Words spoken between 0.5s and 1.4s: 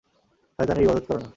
শয়তানের ইবাদত কর না।